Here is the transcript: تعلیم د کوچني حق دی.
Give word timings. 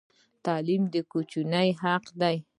تعلیم 0.45 0.83
د 0.93 0.95
کوچني 1.11 1.69
حق 1.81 2.05
دی. 2.21 2.35